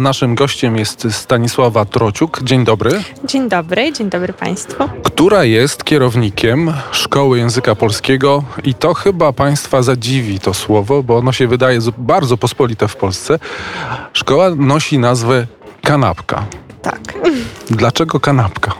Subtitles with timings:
[0.00, 2.42] Naszym gościem jest Stanisława Trociuk.
[2.42, 3.02] Dzień dobry.
[3.24, 4.84] Dzień dobry, dzień dobry Państwu.
[5.02, 11.32] Która jest kierownikiem Szkoły Języka Polskiego i to chyba Państwa zadziwi to słowo, bo ono
[11.32, 13.38] się wydaje bardzo pospolite w Polsce.
[14.12, 15.46] Szkoła nosi nazwę
[15.82, 16.44] Kanapka.
[16.82, 17.00] Tak.
[17.70, 18.72] Dlaczego kanapka?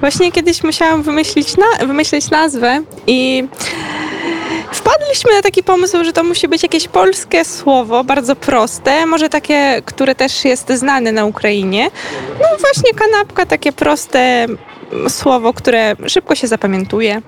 [0.00, 3.48] Właśnie kiedyś musiałam wymyślić, na, wymyślić nazwę i
[4.96, 9.82] wpadliśmy na taki pomysł, że to musi być jakieś polskie słowo, bardzo proste, może takie,
[9.84, 11.90] które też jest znane na Ukrainie.
[12.40, 14.46] No właśnie kanapka, takie proste
[15.08, 17.22] słowo, które szybko się zapamiętuje.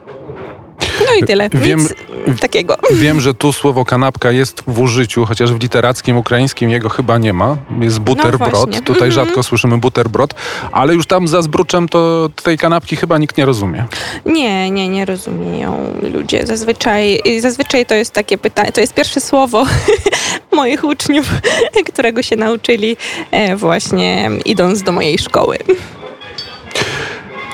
[1.01, 1.49] No i tyle.
[1.53, 1.89] Wiem,
[2.27, 2.77] Nic takiego.
[3.03, 7.33] Wiem, że tu słowo kanapka jest w użyciu, chociaż w literackim ukraińskim jego chyba nie
[7.33, 7.57] ma.
[7.81, 8.71] Jest butterbrot.
[8.71, 9.15] No Tutaj mm -hmm.
[9.15, 10.35] rzadko słyszymy butterbrot,
[10.73, 13.85] ale już tam za zbruczem to tej kanapki chyba nikt nie rozumie.
[14.27, 16.47] Nie, nie, nie rozumieją ludzie.
[16.47, 19.67] Zazwyczaj, zazwyczaj to jest takie pytanie, to jest pierwsze słowo
[20.53, 21.27] moich uczniów,
[21.93, 22.97] którego się nauczyli
[23.31, 25.59] e, właśnie idąc do mojej szkoły.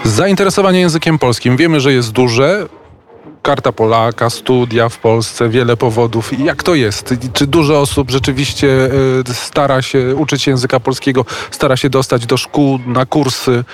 [0.05, 2.67] Zainteresowanie językiem polskim wiemy, że jest duże.
[3.43, 6.39] Karta Polaka, studia w Polsce, wiele powodów.
[6.39, 7.15] Jak to jest?
[7.33, 8.69] Czy dużo osób rzeczywiście
[9.31, 13.65] e, stara się uczyć języka polskiego, stara się dostać do szkół na kursy?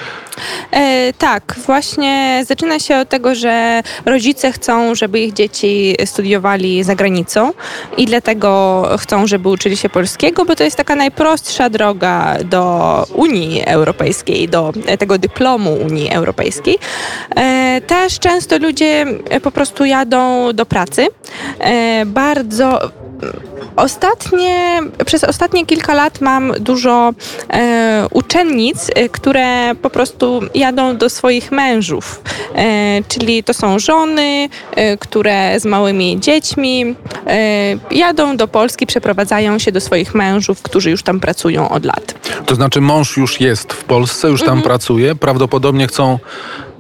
[0.71, 6.95] E, tak, właśnie zaczyna się od tego, że rodzice chcą, żeby ich dzieci studiowali za
[6.95, 7.53] granicą
[7.97, 13.63] i dlatego chcą, żeby uczyli się polskiego, bo to jest taka najprostsza droga do Unii
[13.67, 16.79] Europejskiej, do tego dyplomu Unii Europejskiej.
[17.37, 19.07] E, też często ludzie
[19.43, 21.07] po prostu jadą do pracy.
[21.61, 22.91] E, bardzo
[23.77, 27.13] Ostatnie, przez ostatnie kilka lat mam dużo
[27.51, 32.23] e, uczennic, e, które po prostu jadą do swoich mężów.
[32.55, 36.95] E, czyli to są żony, e, które z małymi dziećmi
[37.27, 37.37] e,
[37.91, 42.15] jadą do Polski, przeprowadzają się do swoich mężów, którzy już tam pracują od lat.
[42.47, 44.63] To znaczy mąż już jest w Polsce, już tam mhm.
[44.63, 46.19] pracuje, prawdopodobnie chcą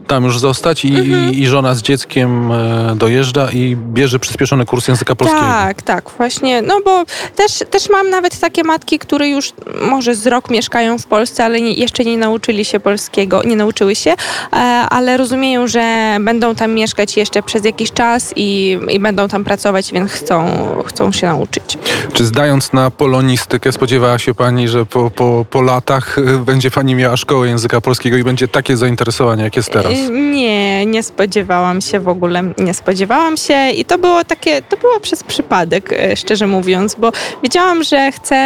[0.06, 1.34] tam już zostać i, mhm.
[1.34, 5.42] i, żona z dzieckiem e, dojeżdża i bierze przyspieszony kurs języka polskiego.
[5.42, 6.62] Tak, tak, właśnie.
[6.62, 7.04] No bo
[7.36, 11.60] też, też mam nawet takie matki, które już może z rok mieszkają w Polsce, ale
[11.60, 14.10] nie, jeszcze nie nauczyli się polskiego, nie nauczyły się,
[14.52, 14.56] e,
[14.90, 19.92] ale rozumieją, że będą tam mieszkać jeszcze przez jakiś czas i, i będą tam pracować,
[19.92, 20.46] więc chcą,
[20.86, 21.78] chcą się nauczyć.
[22.12, 26.94] Czy zdając na polonistykę spodziewała się Pani, że po, po, po latach e, będzie Pani
[26.94, 29.95] miała szkołę języka polskiego i będzie takie zainteresowanie, jak jest teraz?
[30.10, 35.00] Nie, nie spodziewałam się w ogóle, nie spodziewałam się i to było takie, to było
[35.00, 37.12] przez przypadek, e, szczerze mówiąc, bo
[37.42, 38.36] wiedziałam, że chcę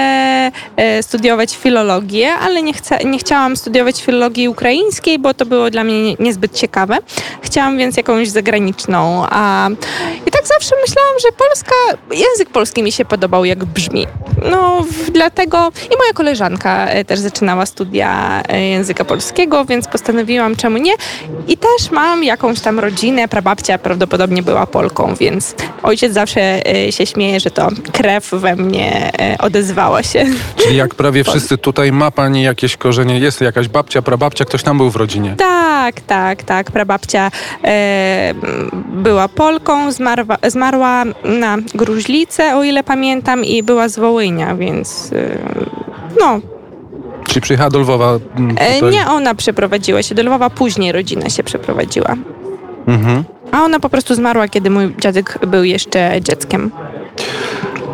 [0.77, 5.84] e, studiować filologię, ale nie, chcę, nie chciałam studiować filologii ukraińskiej, bo to było dla
[5.84, 6.99] mnie niezbyt ciekawe.
[7.43, 9.69] Chciałam więc jakąś zagraniczną, a
[10.27, 11.75] i tak zawsze myślałam, że Polska,
[12.11, 14.06] język polski mi się podobał, jak brzmi.
[14.50, 20.93] No, dlatego i moja koleżanka e, też zaczynała studia języka polskiego, więc postanowiłam, czemu nie.
[21.48, 27.06] I też mam jakąś tam rodzinę, prababcia prawdopodobnie była Polką, więc ojciec zawsze e, się
[27.06, 30.26] śmieje, że to krew we mnie e, odezwała się.
[30.56, 34.76] Czyli jak prawie wszyscy tutaj ma pani jakieś korzenie, jest jakaś babcia, prababcia, ktoś tam
[34.76, 35.34] był w rodzinie?
[35.38, 36.70] Tak, tak, tak.
[36.70, 37.30] Prababcia
[37.64, 38.34] e,
[38.92, 45.38] była Polką, zmarła, zmarła na gruźlicę, o ile pamiętam, i była z Wołynia, więc e,
[46.20, 46.40] no,
[47.30, 48.18] Czyli przyjechała do Lwowa?
[48.36, 48.82] Mm, tutaj?
[48.82, 52.16] Nie ona przeprowadziła się do Lwowa, później rodzina się przeprowadziła.
[52.86, 53.24] Mhm.
[53.52, 56.70] A ona po prostu zmarła, kiedy mój dziadek był jeszcze dzieckiem.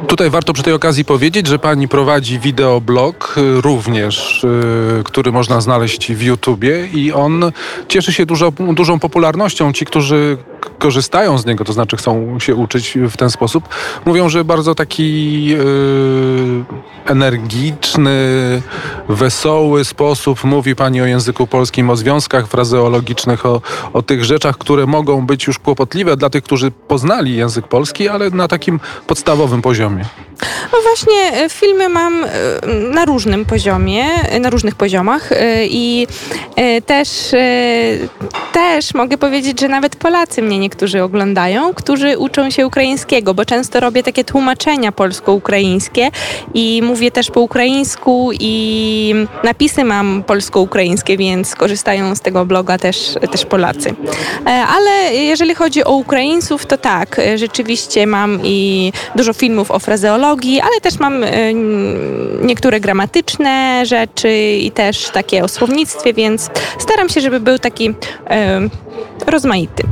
[0.07, 5.61] Tutaj warto przy tej okazji powiedzieć, że pani prowadzi wideoblog y, również, y, który można
[5.61, 7.53] znaleźć w YouTubie i on
[7.89, 9.73] cieszy się dużo, dużą popularnością.
[9.73, 10.39] Ci, którzy
[10.79, 13.69] korzystają z niego, to znaczy chcą się uczyć w ten sposób,
[14.05, 16.65] mówią, że bardzo taki yy,
[17.07, 18.13] energiczny,
[19.09, 23.61] wesoły sposób mówi Pani o języku polskim, o związkach frazeologicznych, o,
[23.93, 28.31] o tych rzeczach, które mogą być już kłopotliwe dla tych, którzy poznali język polski, ale
[28.31, 30.05] na takim podstawowym poziomie.
[30.73, 32.29] No właśnie, e, filmy mam e,
[32.93, 35.31] na różnym poziomie, e, na różnych poziomach
[35.63, 36.07] i
[36.87, 37.09] też,
[38.53, 43.81] też mogę powiedzieć, że nawet Polacy mnie niektórzy oglądają, którzy uczą się ukraińskiego, bo często
[43.81, 46.11] robię takie tłumaczenia polsko-ukraińskie
[46.55, 49.15] i mówię też po ukraińsku i
[49.45, 53.95] napisy mam polsko-ukraińskie, więc korzystają z tego bloga też, też Polacy.
[54.45, 60.81] Ale jeżeli chodzi o Ukraińców, to tak, rzeczywiście mam i dużo filmów o frazeologii, ale
[60.83, 61.55] też mam y,
[62.43, 67.95] niektóre gramatyczne rzeczy i też takie o słownictwie, więc staram się, żeby był taki
[69.27, 69.83] rozmaity.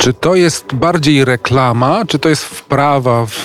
[0.00, 3.44] Czy to jest bardziej reklama, czy to jest wprawa w,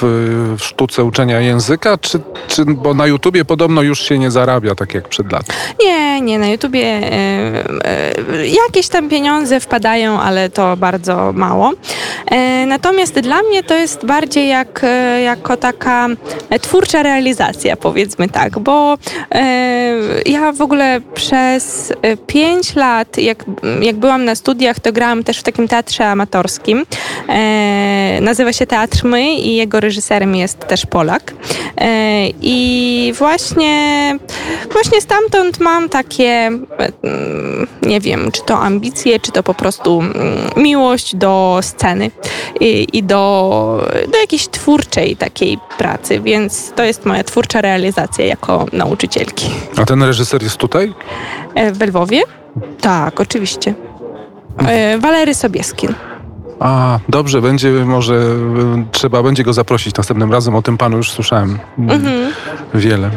[0.58, 4.94] w sztuce uczenia języka, czy, czy, bo na YouTubie podobno już się nie zarabia tak
[4.94, 5.54] jak przed laty?
[5.84, 7.10] Nie, nie, na YouTubie e,
[8.32, 11.72] e, jakieś tam pieniądze wpadają, ale to bardzo mało.
[12.32, 14.86] E, natomiast dla mnie to jest bardziej jak,
[15.24, 16.08] jako taka
[16.62, 18.98] twórcza realizacja, powiedzmy tak, bo
[20.26, 21.94] ja w ogóle przez
[22.28, 23.46] pięć lat, jak,
[23.82, 26.45] jak byłam na studiach, to grałam też w takim teatrze amatorskim.
[27.30, 31.34] E, nazywa się Teatr My i jego reżyserem jest też Polak.
[31.78, 34.18] E, I właśnie,
[34.72, 36.48] właśnie stamtąd mam takie,
[37.04, 40.16] mm, nie wiem, czy to ambicje, czy to po prostu mm,
[40.58, 42.12] miłość do sceny
[42.60, 48.66] i, i do, do jakiejś twórczej takiej pracy, więc to jest moja twórcza realizacja jako
[48.74, 49.50] nauczycielki.
[49.78, 50.94] A ten reżyser jest tutaj?
[51.56, 52.22] E, w Lwowie?
[52.82, 53.74] Tak, oczywiście.
[55.00, 55.94] Walery Sobieskin.
[56.60, 58.22] A, dobrze, będzie może,
[58.92, 60.56] trzeba będzie go zaprosić następnym razem.
[60.56, 62.34] O tym panu już słyszałem mhm.
[62.74, 63.10] wiele.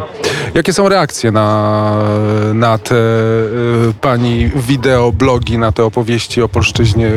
[0.55, 1.95] Jakie są reakcje na,
[2.55, 7.11] na te y, pani wideo, blogi, na te opowieści o polszczyźnie?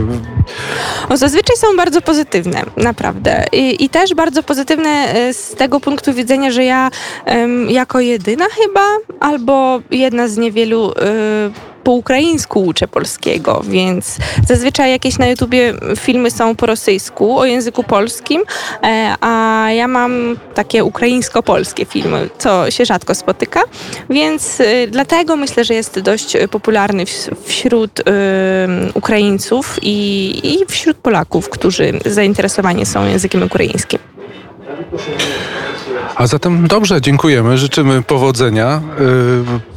[1.09, 3.45] O, zazwyczaj są bardzo pozytywne, naprawdę.
[3.51, 6.89] I, I, też bardzo pozytywne y, z tego punktu widzenia, że ja
[7.27, 8.81] y, jako jedyna chyba,
[9.19, 14.17] albo jedna z niewielu y, po ukraińsku uczę polskiego, więc
[14.47, 18.41] zazwyczaj jakieś na YouTubie filmy są po rosyjsku, o języku polskim,
[18.83, 23.61] e, a ja mam takie ukraińsko-polskie filmy, co się rzadko spotyka,
[24.09, 27.05] więc y, dlatego myślę, że jest dość popularny
[27.45, 28.03] wśród y,
[28.93, 33.99] Ukraińców i, i wśród Polaków, którzy zainteresowani są językiem ukraińskim.
[36.15, 38.81] A zatem dobrze, dziękujemy, życzymy powodzenia.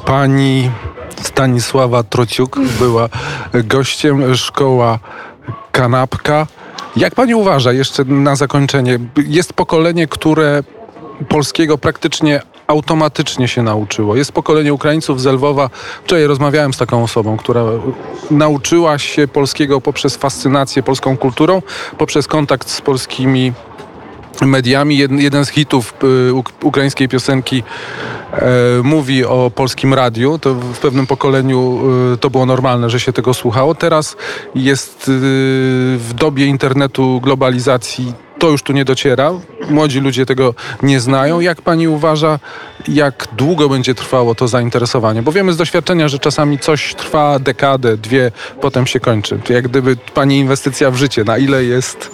[0.06, 0.70] Pani
[1.22, 3.08] Stanisława Trociuk była
[3.64, 4.98] gościem szkoła
[5.72, 6.46] Kanapka.
[6.96, 10.62] Jak pani uważa, jeszcze na zakończenie, jest pokolenie, które
[11.28, 14.16] polskiego praktycznie automatycznie się nauczyło.
[14.16, 15.70] Jest pokolenie Ukraińców z Lwowa.
[16.04, 17.62] Wczoraj rozmawiałem z taką osobą, która
[18.30, 21.62] nauczyła się polskiego poprzez fascynację polską kulturą,
[21.98, 23.52] poprzez kontakt z polskimi
[24.42, 24.96] mediami.
[24.96, 26.32] Jeden, jeden z hitów y,
[26.62, 27.62] ukraińskiej piosenki
[28.32, 28.42] e,
[28.82, 30.38] mówi o polskim radiu.
[30.38, 31.80] To w pewnym pokoleniu
[32.14, 33.74] y, to było normalne, że się tego słuchało.
[33.74, 34.16] Teraz
[34.54, 35.12] jest y,
[35.98, 38.12] w dobie internetu, globalizacji
[38.44, 39.32] to już tu nie dociera.
[39.70, 41.40] Młodzi ludzie tego nie znają.
[41.40, 42.38] Jak pani uważa,
[42.88, 45.22] jak długo będzie trwało to zainteresowanie?
[45.22, 49.38] Bo wiemy z doświadczenia, że czasami coś trwa dekadę, dwie, potem się kończy.
[49.48, 52.10] Jak gdyby pani inwestycja w życie, na ile jest,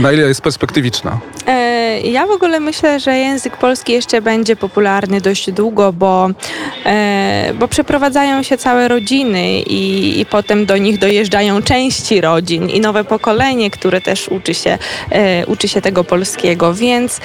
[0.00, 1.18] na ile jest perspektywiczna?
[1.46, 6.28] E, ja w ogóle myślę, że język polski jeszcze będzie popularny dość długo, bo,
[6.86, 12.80] e, bo przeprowadzają się całe rodziny i, i potem do nich dojeżdżają części rodzin i
[12.80, 14.78] nowe pokolenie, które też uczy się,
[15.10, 17.20] e, uczy się tego polskiego, więc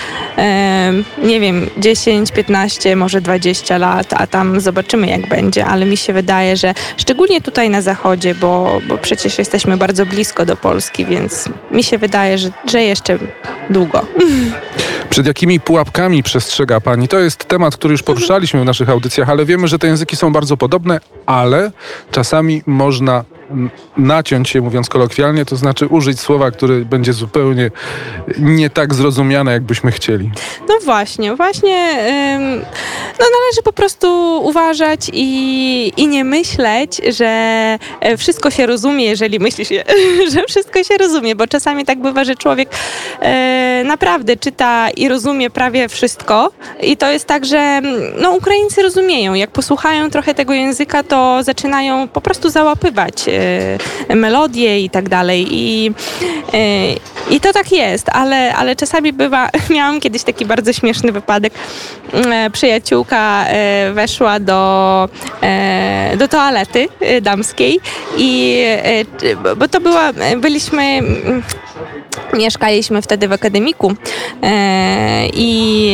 [1.23, 6.13] nie wiem, 10, 15, może 20 lat, a tam zobaczymy jak będzie, ale mi się
[6.13, 11.49] wydaje, że szczególnie tutaj na zachodzie, bo, bo przecież jesteśmy bardzo blisko do Polski, więc
[11.71, 13.17] mi się wydaje, że, że jeszcze
[13.69, 14.05] długo.
[15.09, 17.07] Przed jakimi pułapkami przestrzega Pani?
[17.07, 20.33] To jest temat, który już poruszaliśmy w naszych audycjach, ale wiemy, że te języki są
[20.33, 21.71] bardzo podobne, ale
[22.11, 23.23] czasami można
[23.97, 27.71] naciąć się, mówiąc kolokwialnie, to znaczy użyć słowa, które będzie zupełnie
[28.39, 30.31] nie tak zrozumiane, jakbyśmy chcieli.
[30.69, 31.97] No właśnie, właśnie
[33.19, 37.27] no należy po prostu uważać i, i nie myśleć, że
[37.99, 39.69] e, wszystko się rozumie, jeżeli myślisz,
[40.33, 42.69] że wszystko się rozumie, bo czasami tak bywa, że człowiek
[43.21, 47.81] e, naprawdę czyta i rozumie prawie wszystko i to jest tak, że
[48.21, 53.38] no Ukraińcy rozumieją, jak posłuchają trochę tego języka, to zaczynają po prostu załapywać e,
[54.15, 55.47] melodie i tak dalej.
[55.49, 55.91] I,
[56.53, 61.53] y, i to tak jest, ale, ale czasami bywa, miałam kiedyś taki bardzo śmieszny wypadek.
[62.47, 63.45] Y, przyjaciółka
[63.93, 65.09] weszła do,
[66.17, 66.87] do toalety
[67.21, 67.79] damskiej
[68.17, 68.63] i
[69.57, 71.01] bo to była, byliśmy
[72.33, 73.93] mieszkaliśmy wtedy w akademiku
[75.33, 75.91] i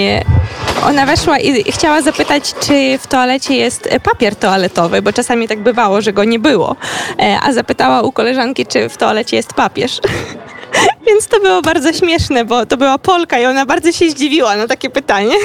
[0.86, 6.01] ona weszła i chciała zapytać, czy w toalecie jest papier toaletowy, bo czasami tak bywało,
[6.01, 6.75] że go nie było.
[7.20, 10.00] E, a zapytała u koleżanki, czy w toalecie jest papież.
[11.08, 14.68] Więc to było bardzo śmieszne, bo to była Polka i ona bardzo się zdziwiła na
[14.68, 15.36] takie pytanie.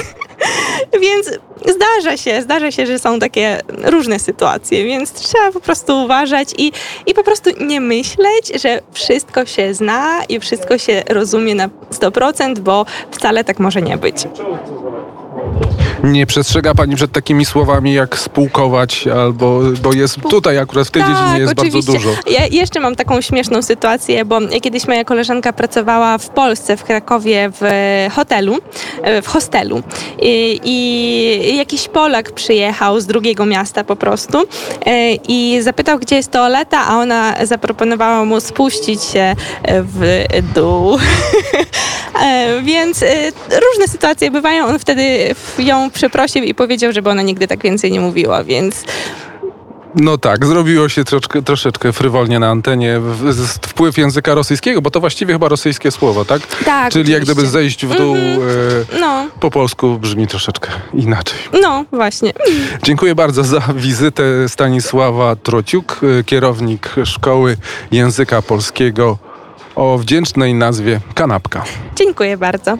[1.01, 1.39] Więc
[1.75, 6.71] zdarza się, zdarza się, że są takie różne sytuacje, więc trzeba po prostu uważać i,
[7.05, 12.59] i po prostu nie myśleć, że wszystko się zna i wszystko się rozumie na 100%,
[12.59, 14.15] bo wcale tak może nie być.
[16.03, 21.01] Nie przestrzega pani przed takimi słowami jak spółkować, albo, bo jest tutaj akurat w tej
[21.01, 21.91] Tak, dziedzinie jest oczywiście.
[21.91, 22.21] bardzo dużo.
[22.31, 27.49] Ja jeszcze mam taką śmieszną sytuację, bo kiedyś moja koleżanka pracowała w Polsce, w Krakowie,
[27.61, 27.63] w
[28.15, 28.57] hotelu,
[29.03, 29.83] e, w hostelu.
[30.21, 34.37] I, i jakiś Polak przyjechał z drugiego miasta po prostu
[34.85, 39.35] e, i zapytał, gdzie jest toaleta, a ona zaproponowała mu spuścić się
[39.67, 40.23] w
[40.55, 40.97] dół.
[42.21, 43.03] E, Więc
[43.49, 44.65] różne sytuacje bywają.
[44.65, 48.83] On wtedy ją przeprosił i powiedział, żeby ona nigdy tak więcej nie mówiła, więc
[49.95, 54.91] No tak, zrobiło się troszkę, troszeczkę frywolnie na antenie w- z- wpływ języka rosyjskiego, bo
[54.91, 56.41] to właściwie chyba rosyjskie słowo, tak?
[56.65, 56.93] tak.
[56.93, 57.51] Czyli jak gdyby oczywiście.
[57.59, 61.39] zejść w dół e, No, po polsku brzmi troszeczkę inaczej.
[61.61, 62.33] no, właśnie.
[62.83, 67.57] Dziękuję bardzo za wizytę Stanisława Trociuk, e, kierownik Szkoły
[67.91, 69.17] Języka Polskiego
[69.75, 71.63] o wdzięcznej nazwie Kanapka.
[71.95, 72.63] Dziękuję bardzo.